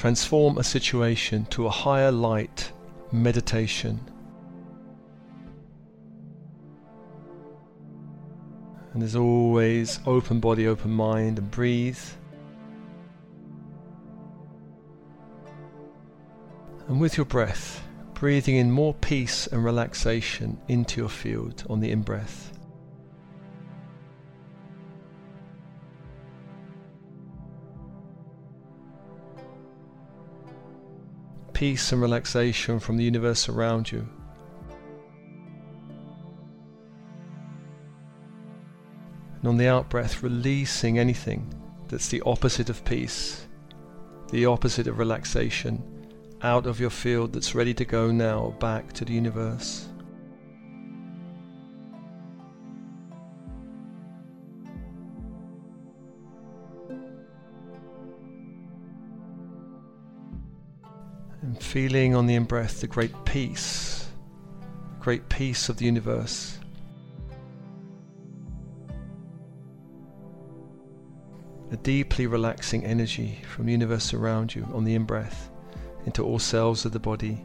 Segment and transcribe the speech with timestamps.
[0.00, 2.72] Transform a situation to a higher light
[3.12, 4.00] meditation.
[8.94, 11.98] And as always, open body, open mind, and breathe.
[16.88, 21.90] And with your breath, breathing in more peace and relaxation into your field on the
[21.90, 22.49] in breath.
[31.60, 34.08] Peace and relaxation from the universe around you.
[39.36, 41.52] And on the out breath, releasing anything
[41.88, 43.46] that's the opposite of peace,
[44.30, 45.82] the opposite of relaxation,
[46.40, 49.89] out of your field that's ready to go now back to the universe.
[61.60, 64.08] Feeling on the in breath the great peace,
[64.98, 66.60] great peace of the universe.
[71.72, 75.50] a deeply relaxing energy from the universe around you on the in breath
[76.04, 77.44] into all cells of the body.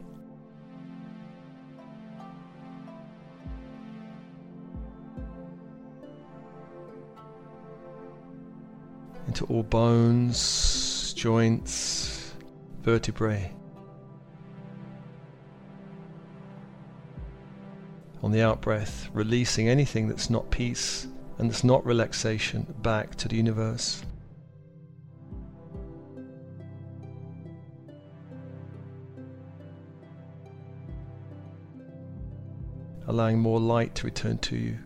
[9.28, 12.32] Into all bones, joints,
[12.80, 13.52] vertebrae.
[18.26, 21.06] On the out breath, releasing anything that's not peace
[21.38, 24.02] and that's not relaxation back to the universe.
[33.06, 34.76] allowing more light to return to you.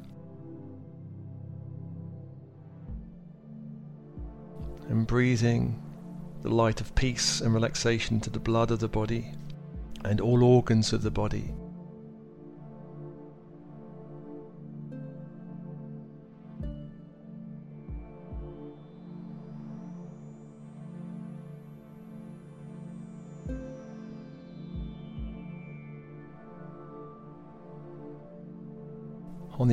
[4.90, 5.82] And breathing
[6.42, 9.32] the light of peace and relaxation to the blood of the body
[10.04, 11.54] and all organs of the body.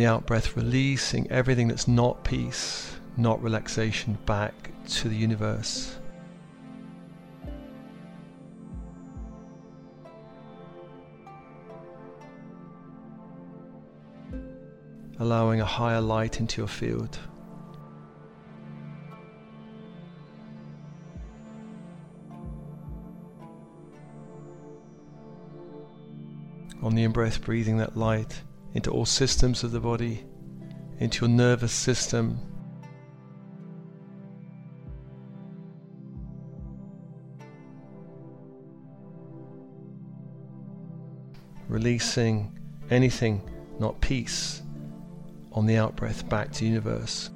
[0.08, 5.98] Out breath, releasing everything that's not peace, not relaxation, back to the universe.
[15.20, 17.20] Allowing a higher light into your field.
[26.82, 28.42] On the in breath, breathing that light
[28.78, 30.24] into all systems of the body,
[31.00, 32.40] into your nervous system.
[41.68, 42.56] Releasing
[42.92, 43.42] anything
[43.80, 44.62] not peace
[45.54, 47.32] on the out breath back to universe.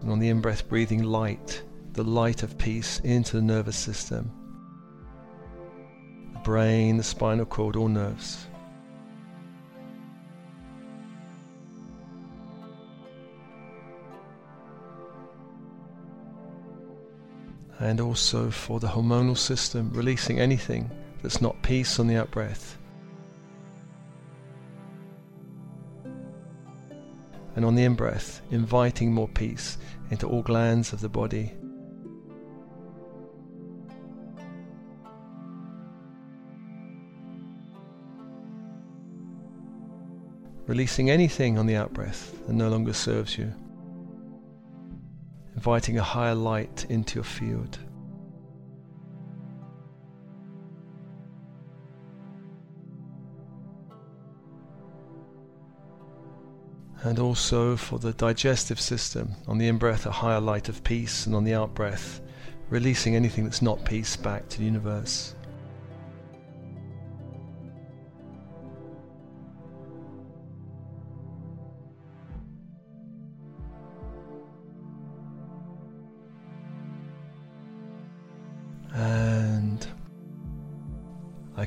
[0.00, 1.62] And on the in breath, breathing light,
[1.92, 4.32] the light of peace into the nervous system
[6.46, 8.46] brain, the spinal cord, all nerves.
[17.80, 20.88] And also for the hormonal system, releasing anything
[21.20, 22.78] that's not peace on the out breath.
[27.56, 29.78] And on the in breath, inviting more peace
[30.12, 31.54] into all glands of the body.
[40.66, 43.52] Releasing anything on the outbreath that no longer serves you,
[45.54, 47.78] inviting a higher light into your field.
[57.02, 61.26] And also for the digestive system, on the in breath, a higher light of peace,
[61.26, 62.20] and on the out breath,
[62.68, 65.35] releasing anything that's not peace back to the universe.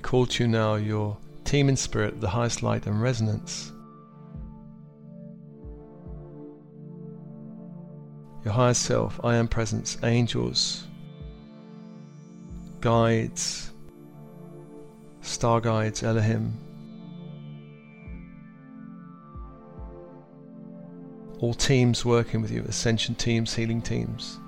[0.10, 3.72] Call to you now your team in spirit, the highest light and resonance.
[8.44, 10.88] Your higher self, I am presence, angels,
[12.82, 13.72] guides,
[15.22, 16.58] star guides, Elohim.
[21.38, 24.40] All teams working with you, ascension teams, healing teams,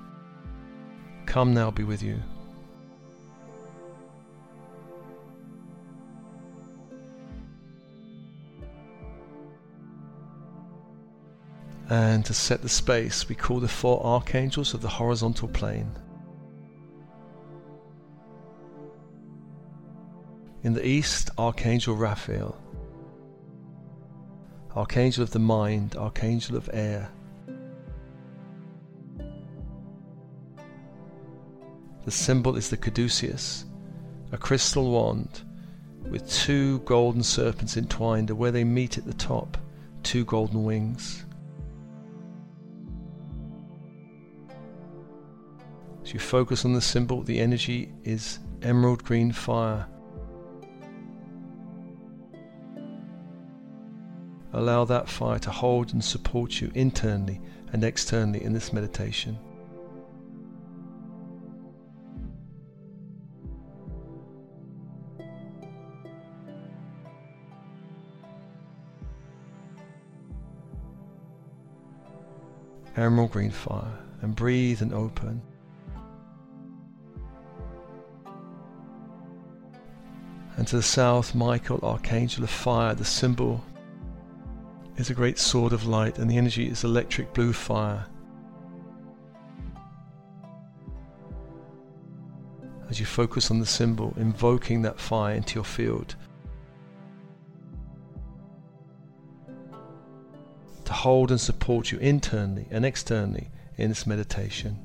[1.24, 2.20] come now be with you.
[11.92, 15.94] And to set the space, we call the four archangels of the horizontal plane.
[20.62, 22.56] In the east, Archangel Raphael,
[24.74, 27.10] Archangel of the mind, Archangel of air.
[32.06, 33.66] The symbol is the caduceus,
[34.32, 35.42] a crystal wand
[36.08, 39.58] with two golden serpents entwined, and where they meet at the top,
[40.02, 41.26] two golden wings.
[46.12, 49.86] You focus on the symbol, the energy is emerald green fire.
[54.52, 57.40] Allow that fire to hold and support you internally
[57.72, 59.38] and externally in this meditation.
[72.98, 75.40] Emerald green fire and breathe and open.
[80.62, 83.64] And to the south, Michael, Archangel of Fire, the symbol
[84.96, 88.06] is a great sword of light, and the energy is electric blue fire.
[92.88, 96.14] As you focus on the symbol, invoking that fire into your field,
[100.84, 104.78] to hold and support you internally and externally in this meditation.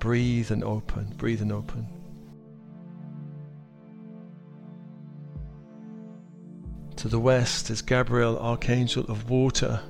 [0.00, 1.86] Breathe and open, breathe and open.
[6.96, 9.80] To the west is Gabriel, Archangel of Water.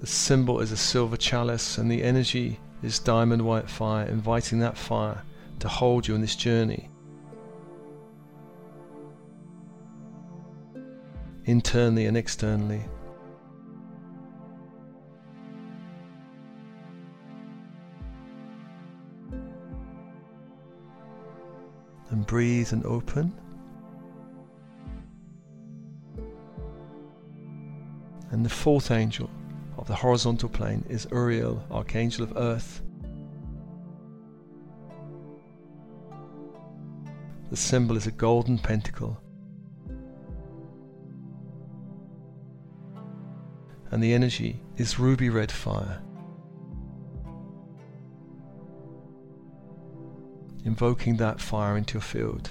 [0.00, 4.76] The symbol is a silver chalice, and the energy is diamond white fire, inviting that
[4.76, 5.22] fire
[5.60, 6.90] to hold you in this journey.
[11.44, 12.84] Internally and externally.
[22.32, 23.30] Breathe and open.
[28.30, 29.28] And the fourth angel
[29.76, 32.80] of the horizontal plane is Uriel, archangel of earth.
[37.50, 39.20] The symbol is a golden pentacle.
[43.90, 46.00] And the energy is ruby red fire.
[50.64, 52.50] Invoking that fire into your field.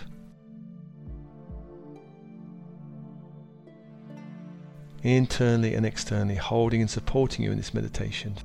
[5.04, 8.36] Internally and externally, holding and supporting you in this meditation.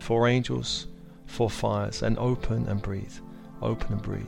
[0.00, 0.86] Four angels,
[1.26, 3.12] four fires, and open and breathe.
[3.62, 4.24] Open and breathe.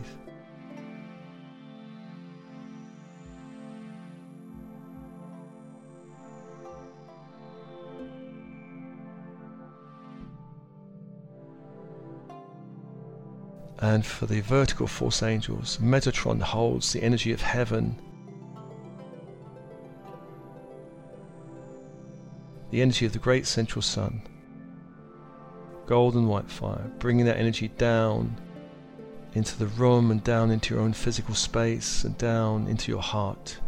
[13.80, 17.98] And for the vertical force angels, Metatron holds the energy of heaven.
[22.70, 24.22] The energy of the great central sun.
[25.86, 28.36] Golden white fire, bringing that energy down
[29.32, 33.58] into the room and down into your own physical space and down into your heart.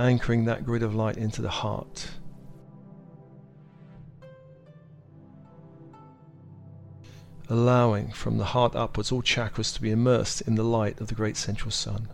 [0.00, 2.08] Anchoring that grid of light into the heart.
[7.50, 11.14] Allowing from the heart upwards all chakras to be immersed in the light of the
[11.14, 12.08] great central sun.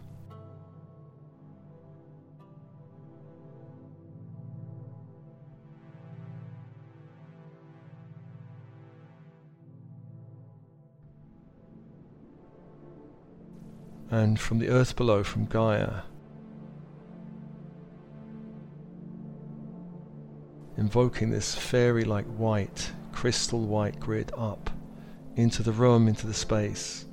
[14.11, 16.03] And from the earth below, from Gaia,
[20.77, 24.71] invoking this fairy like white, crystal white grid up
[25.37, 27.07] into the room, into the space.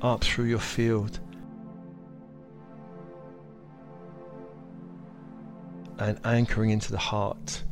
[0.00, 1.20] Up through your field.
[5.98, 7.64] and anchoring into the heart,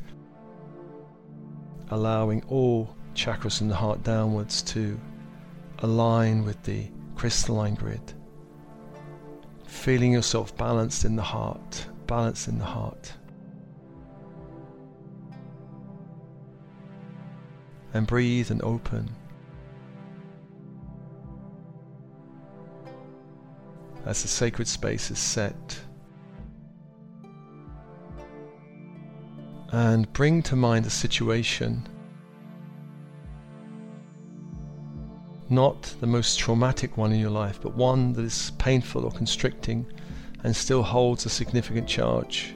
[1.91, 5.01] allowing all chakras from the heart downwards to
[5.81, 8.13] align with the crystalline grid.
[9.87, 13.13] Feeling yourself balanced in the heart, balanced in the heart.
[17.95, 19.09] And breathe and open.
[24.05, 25.79] As the sacred space is set.
[29.71, 31.89] And bring to mind a situation
[35.49, 39.87] not the most traumatic one in your life, but one that is painful or constricting
[40.43, 42.55] and still holds a significant charge.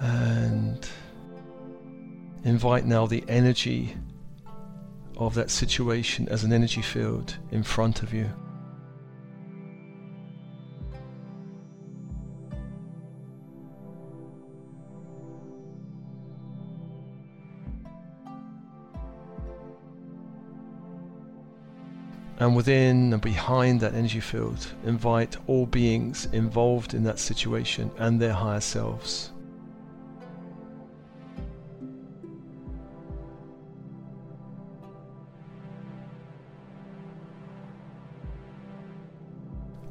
[0.00, 0.88] And
[2.44, 3.94] invite now the energy
[5.16, 8.30] of that situation as an energy field in front of you.
[22.40, 28.18] And within and behind that energy field, invite all beings involved in that situation and
[28.18, 29.30] their higher selves.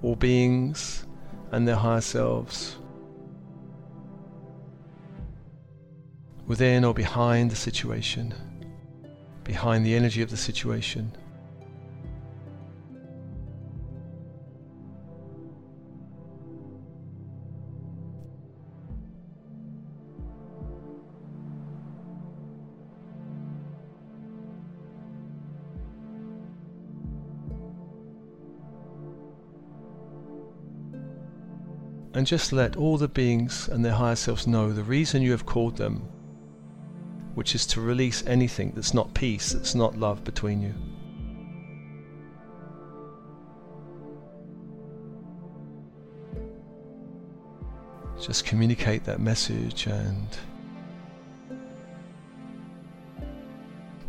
[0.01, 1.05] All beings
[1.51, 2.77] and their higher selves.
[6.47, 8.33] Within or behind the situation,
[9.43, 11.11] behind the energy of the situation.
[32.19, 35.45] And just let all the beings and their higher selves know the reason you have
[35.45, 36.01] called them,
[37.33, 40.73] which is to release anything that's not peace, that's not love between you.
[48.21, 50.27] Just communicate that message and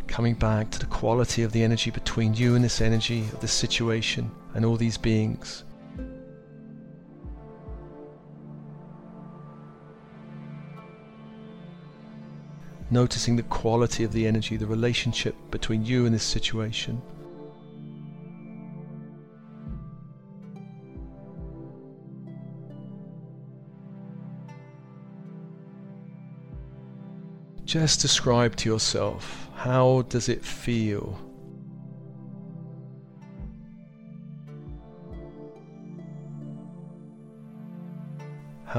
[0.09, 3.53] coming back to the quality of the energy between you and this energy of this
[3.53, 5.63] situation and all these beings.
[12.91, 17.01] Noticing the quality of the energy, the relationship between you and this situation.
[27.65, 31.30] Just describe to yourself how does it feel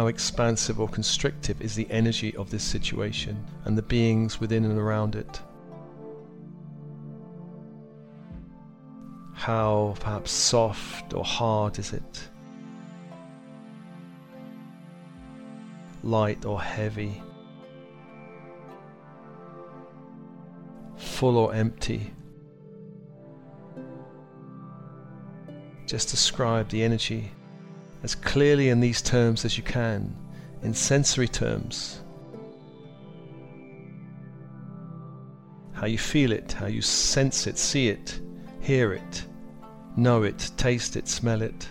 [0.01, 4.79] how expansive or constrictive is the energy of this situation and the beings within and
[4.79, 5.39] around it.
[9.35, 12.29] How perhaps soft or hard is it?
[16.01, 17.21] Light or heavy?
[20.97, 22.11] Full or empty?
[25.85, 27.31] Just describe the energy
[28.03, 30.15] as clearly in these terms as you can,
[30.63, 32.01] in sensory terms.
[35.73, 38.19] How you feel it, how you sense it, see it,
[38.59, 39.25] hear it,
[39.95, 41.67] know it, taste it, smell it.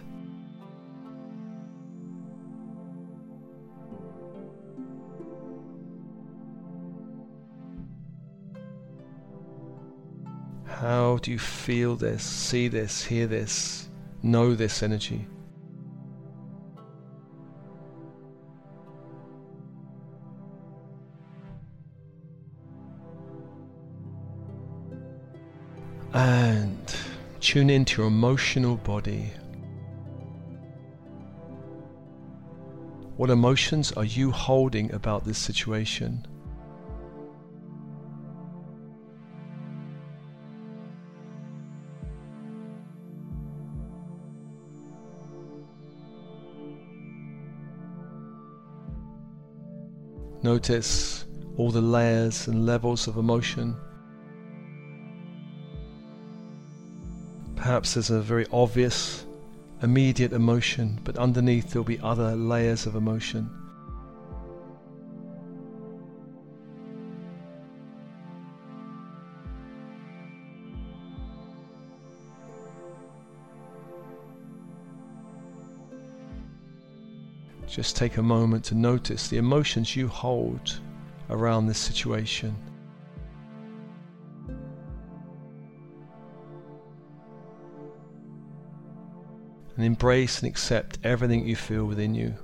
[10.64, 13.88] How do you feel this, see this, hear this,
[14.22, 15.26] know this energy?
[27.50, 29.32] Tune into your emotional body.
[33.16, 36.24] What emotions are you holding about this situation?
[50.44, 51.26] Notice
[51.56, 53.76] all the layers and levels of emotion.
[57.70, 59.24] Perhaps there's a very obvious,
[59.80, 63.48] immediate emotion, but underneath there'll be other layers of emotion.
[77.68, 80.80] Just take a moment to notice the emotions you hold
[81.28, 82.56] around this situation.
[89.80, 92.34] And embrace and accept everything you feel within you.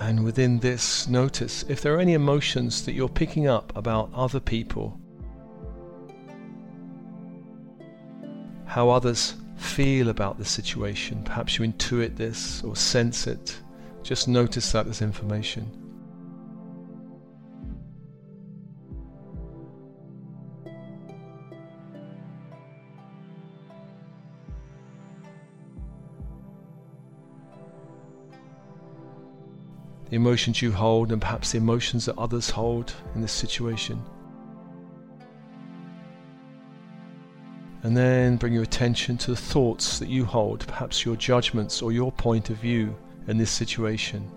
[0.00, 4.40] And within this, notice if there are any emotions that you're picking up about other
[4.40, 4.98] people,
[8.76, 11.22] how others feel about the situation.
[11.24, 13.58] Perhaps you intuit this or sense it.
[14.02, 15.66] Just notice that as information.
[30.10, 34.00] the emotions you hold, and perhaps the emotions that others hold in this situation.
[37.86, 41.92] And then bring your attention to the thoughts that you hold, perhaps your judgments or
[41.92, 42.96] your point of view
[43.28, 44.28] in this situation.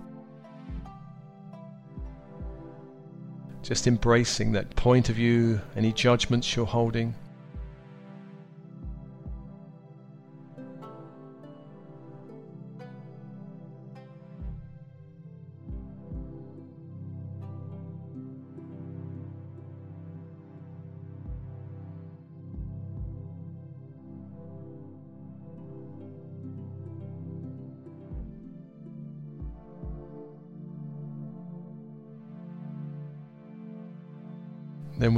[3.64, 7.16] Just embracing that point of view, any judgments you're holding.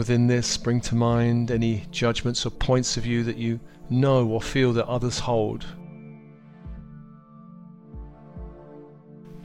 [0.01, 3.59] Within this, bring to mind any judgments or points of view that you
[3.91, 5.63] know or feel that others hold.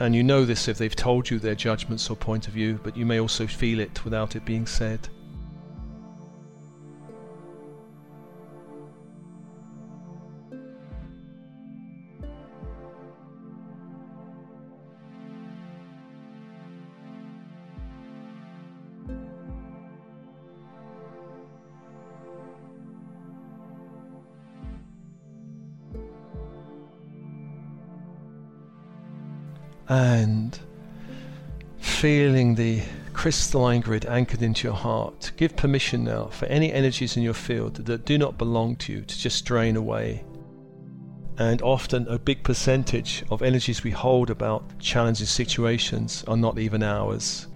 [0.01, 2.97] And you know this if they've told you their judgments or point of view, but
[2.97, 5.11] you may also feel it without it being said.
[29.89, 30.59] And
[31.79, 35.33] feeling the crystalline grid anchored into your heart.
[35.37, 39.01] Give permission now for any energies in your field that do not belong to you
[39.03, 40.25] to just drain away.
[41.39, 46.83] And often, a big percentage of energies we hold about challenging situations are not even
[46.83, 47.47] ours.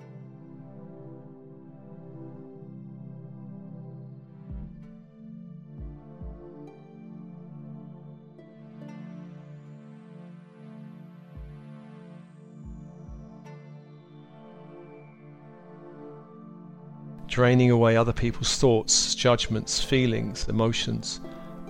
[17.30, 21.20] Draining away other people's thoughts, judgments, feelings, emotions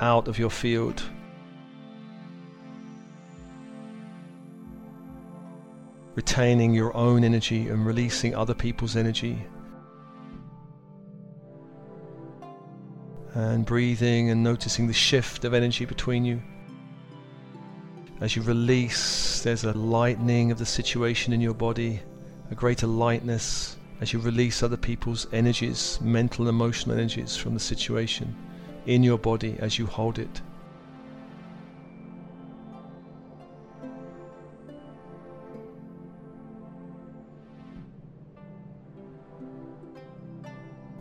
[0.01, 1.03] out of your field.
[6.14, 9.46] Retaining your own energy and releasing other people's energy.
[13.35, 16.42] And breathing and noticing the shift of energy between you.
[18.23, 22.01] As you release, there's a lightening of the situation in your body,
[22.51, 27.60] a greater lightness as you release other people's energies, mental and emotional energies from the
[27.60, 28.34] situation
[28.86, 30.40] in your body as you hold it.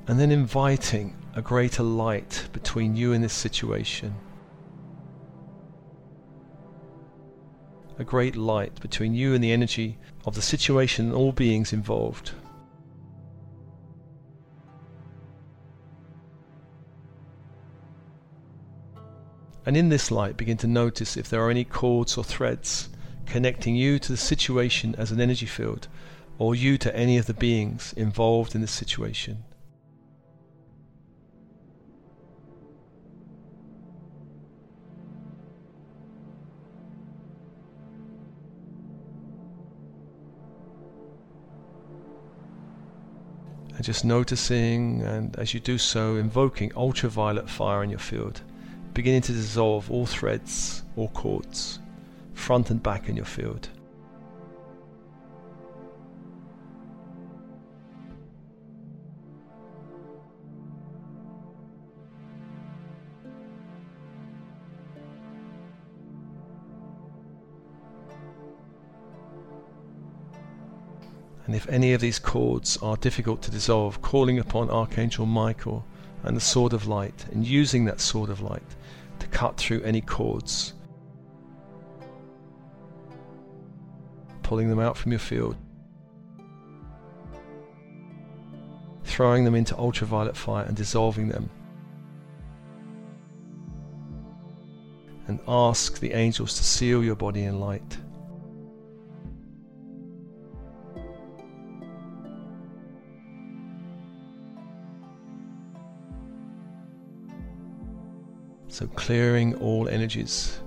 [0.08, 4.14] And then inviting a greater light between you and this situation.
[8.00, 12.32] A great light between you and the energy of the situation and all beings involved.
[19.70, 22.90] And in this light begin to notice if there are any cords or threads
[23.28, 25.88] connecting you to the situation as an energy field
[26.40, 29.44] or you to any of the beings involved in this situation.
[43.76, 48.42] And just noticing, and as you do so, invoking ultraviolet fire in your field
[48.94, 51.80] beginning to dissolve all threads, all cords,
[52.34, 53.70] front and back in your field.
[71.50, 75.84] And if any of these cords are difficult to dissolve, calling upon Archangel Michael
[76.24, 78.64] and the Sword of Light, and using that Sword of Light
[79.20, 80.74] to cut through any cords,
[84.44, 85.56] pulling them out from your field,
[89.04, 91.50] throwing them into ultraviolet fire and dissolving them.
[95.28, 97.98] And ask the angels to seal your body in light.
[108.70, 110.60] So clearing all energies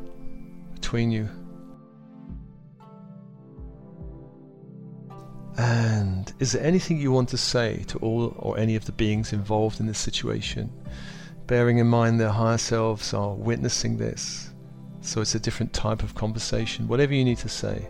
[0.74, 1.28] between you.
[5.56, 9.32] And is there anything you want to say to all or any of the beings
[9.32, 10.72] involved in this situation?
[11.46, 14.52] Bearing in mind their higher selves are witnessing this,
[15.00, 16.88] so it's a different type of conversation.
[16.88, 17.88] Whatever you need to say.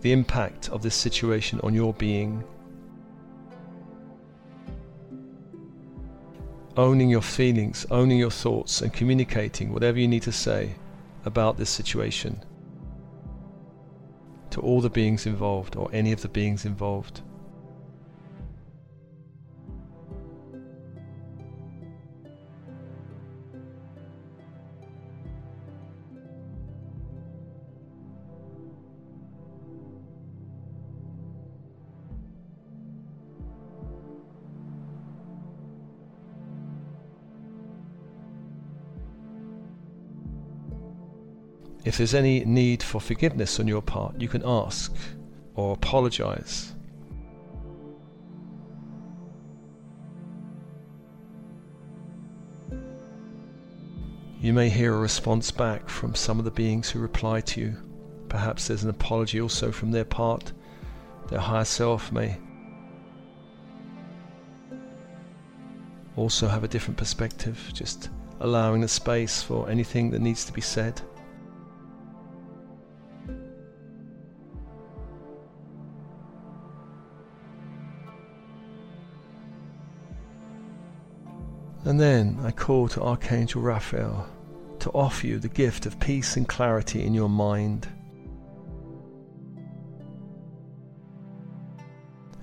[0.00, 2.42] The impact of this situation on your being
[6.78, 10.70] owning your feelings, owning your thoughts, and communicating whatever you need to say
[11.24, 12.42] about this situation
[14.50, 17.20] to all the beings involved or any of the beings involved.
[41.88, 44.94] If there's any need for forgiveness on your part, you can ask
[45.54, 46.74] or apologize.
[54.38, 57.76] You may hear a response back from some of the beings who reply to you.
[58.28, 60.52] Perhaps there's an apology also from their part.
[61.28, 62.36] Their higher self may
[66.16, 70.60] also have a different perspective, just allowing the space for anything that needs to be
[70.60, 71.00] said.
[81.98, 84.24] And then I call to Archangel Raphael
[84.78, 87.88] to offer you the gift of peace and clarity in your mind.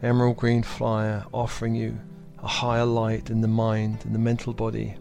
[0.04, 1.98] Emerald green flyer offering you
[2.40, 4.98] a higher light in the mind and the mental body,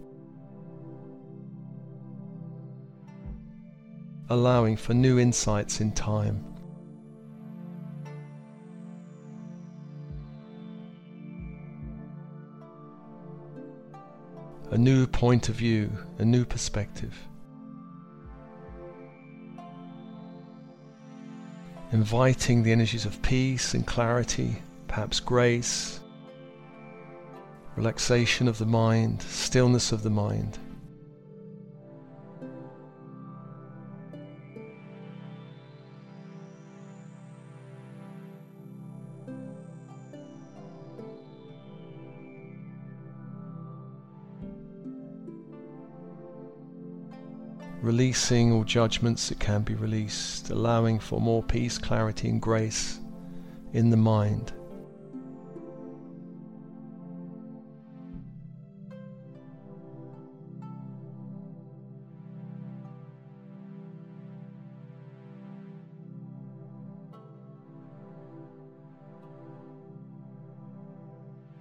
[4.31, 6.54] allowing for new insights in time.
[14.75, 17.15] A new point of view, a new perspective.
[21.93, 24.57] Inviting the energies of peace and clarity,
[24.89, 26.01] perhaps grace,
[27.77, 30.59] relaxation of the mind, stillness of the mind.
[47.95, 52.99] Releasing all judgments that can be released, allowing for more peace, clarity, and grace
[53.73, 54.53] in the mind.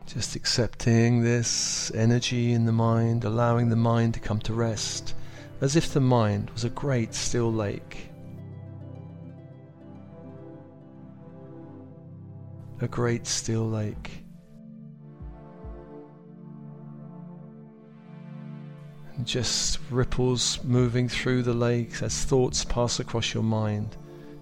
[0.08, 5.14] Just accepting this energy in the mind, allowing the mind to come to rest
[5.64, 8.10] as if the mind was a great still lake.
[12.82, 14.26] A great still lake.
[19.16, 23.96] And just ripples moving through the lake as thoughts pass across your mind,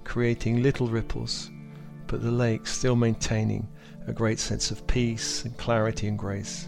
[0.04, 1.52] creating little ripples,
[2.08, 3.68] but the lake still maintaining
[4.08, 6.68] a great sense of peace and clarity and grace.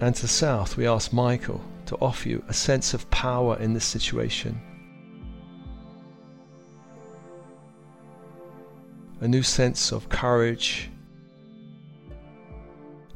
[0.00, 3.72] And to the south, we ask Michael to offer you a sense of power in
[3.72, 4.60] this situation.
[9.20, 10.90] A new sense of courage,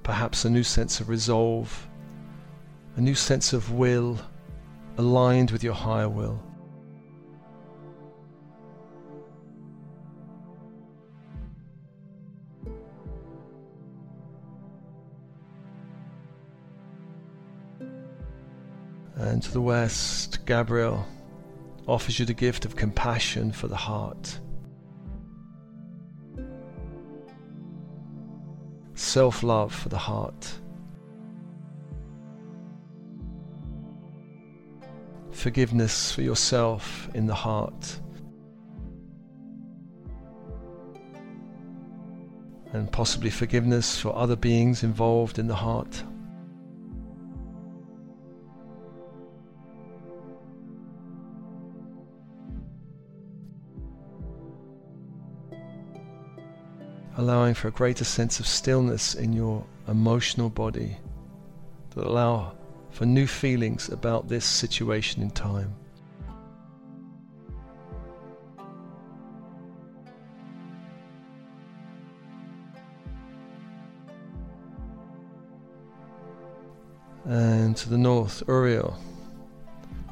[0.02, 1.86] perhaps a new sense of resolve,
[2.96, 4.18] a new sense of will
[4.96, 6.42] aligned with your higher will.
[19.40, 21.06] To the west, Gabriel
[21.88, 24.38] offers you the gift of compassion for the heart.
[28.94, 30.52] Self love for the heart.
[35.30, 37.98] Forgiveness for yourself in the heart.
[42.74, 46.04] And possibly forgiveness for other beings involved in the heart.
[57.20, 60.96] Allowing for a greater sense of stillness in your emotional body
[61.90, 62.50] that allow
[62.88, 65.74] for new feelings about this situation in time.
[77.26, 78.98] And to the north, Uriel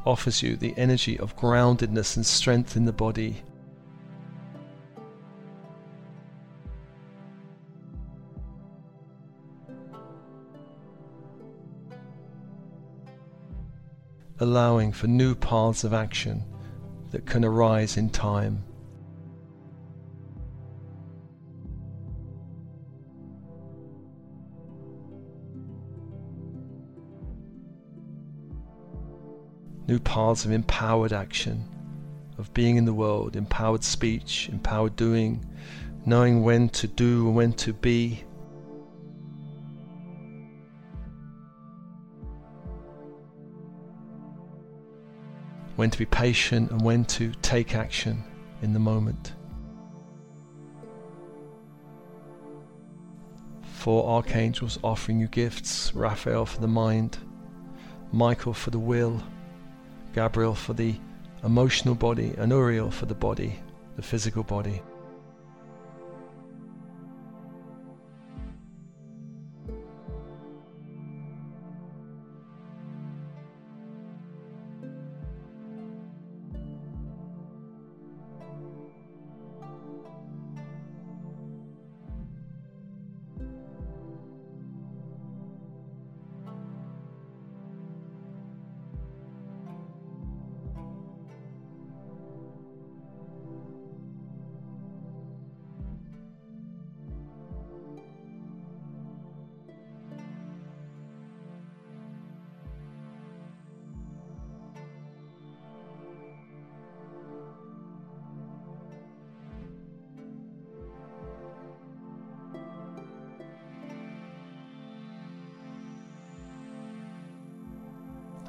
[0.04, 3.42] offers you the energy of groundedness and strength in the body
[14.40, 16.44] allowing for new paths of action
[17.10, 18.64] that can arise in time.
[29.86, 31.64] New paths of empowered action,
[32.36, 35.42] of being in the world, empowered speech, empowered doing,
[36.04, 38.22] knowing when to do and when to be,
[45.78, 48.24] when to be patient and when to take action
[48.62, 49.34] in the moment.
[53.62, 57.18] Four archangels offering you gifts Raphael for the mind,
[58.10, 59.22] Michael for the will,
[60.16, 60.96] Gabriel for the
[61.44, 63.60] emotional body, and Uriel for the body,
[63.94, 64.82] the physical body.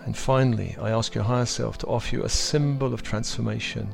[0.09, 3.93] And finally, I ask your higher self to offer you a symbol of transformation.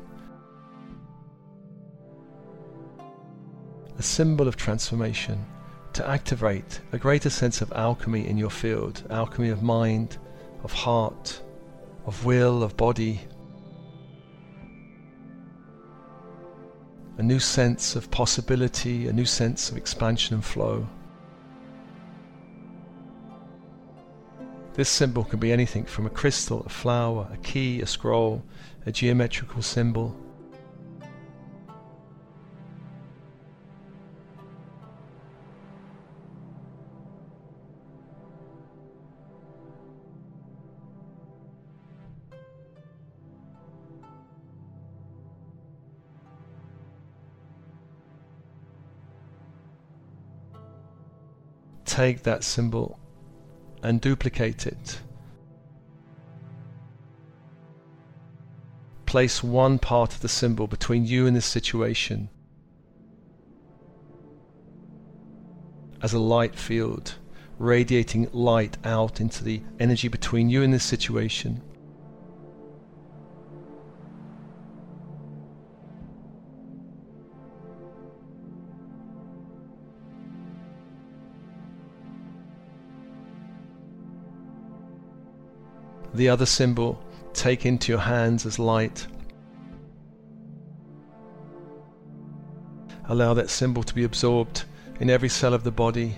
[3.99, 5.45] A symbol of transformation
[5.91, 10.17] to activate a greater sense of alchemy in your field alchemy of mind,
[10.63, 11.41] of heart,
[12.05, 13.19] of will, of body.
[17.17, 20.87] A new sense of possibility, a new sense of expansion and flow.
[24.75, 28.43] This symbol can be anything from a crystal, a flower, a key, a scroll,
[28.85, 30.13] a geometrical symbol.
[51.85, 52.99] Take that symbol
[53.85, 54.99] and duplicate it.
[59.05, 62.29] Place one part of the symbol between you and this situation
[66.01, 67.13] as a light field,
[67.59, 71.61] radiating light out into the energy between you and this situation.
[86.15, 87.01] The other symbol
[87.33, 89.05] take into your hands as light.
[93.07, 94.63] Allow that symbol to be absorbed
[94.99, 96.17] in every cell of the body.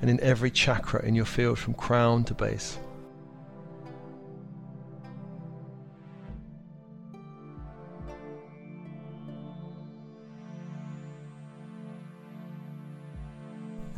[0.00, 2.78] And in every chakra in your field from crown to base.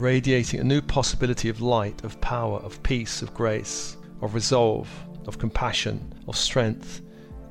[0.01, 4.89] Radiating a new possibility of light, of power, of peace, of grace, of resolve,
[5.27, 7.03] of compassion, of strength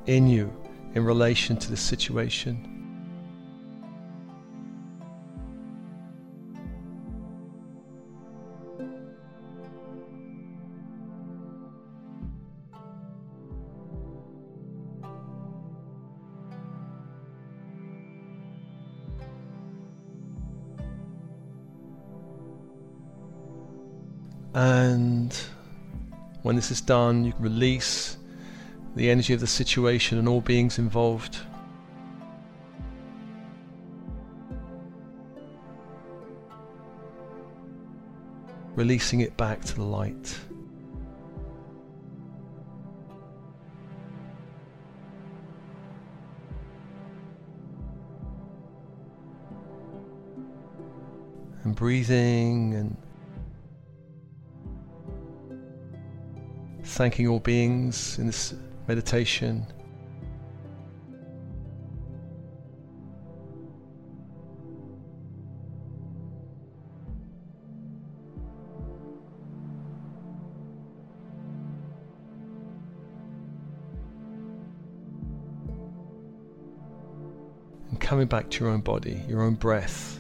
[0.08, 0.52] in you
[0.96, 2.79] in relation to this situation.
[26.50, 28.18] When this is done, you can release
[28.96, 31.38] the energy of the situation and all beings involved.
[38.74, 40.40] Releasing it back to the light.
[51.64, 52.98] And breathing and
[57.00, 58.54] thanking all beings in this
[58.90, 59.66] meditation.
[77.90, 80.20] And coming back to your own body, your own breath.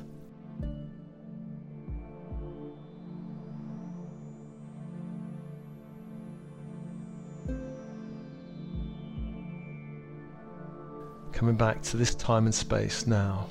[11.50, 13.48] Coming back to this time and space now.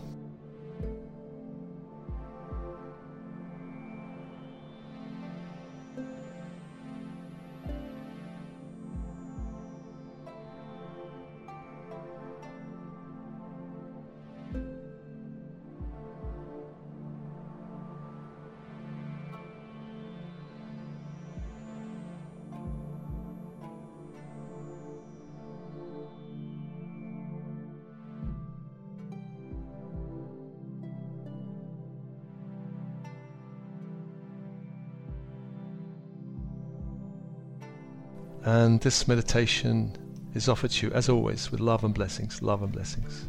[38.49, 39.95] And this meditation
[40.33, 42.41] is offered to you, as always, with love and blessings.
[42.41, 43.29] Love and blessings.